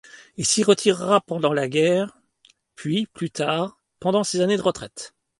[0.35, 2.17] Il s'y retirera pendant la guerre,
[2.73, 5.13] puis plus tard, pendant ses années de retraite.